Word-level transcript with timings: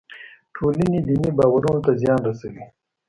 ټولنې 0.55 0.99
دیني 1.07 1.29
باورونو 1.37 1.79
ته 1.85 1.91
زیان 2.01 2.19
رسوي. 2.27 2.63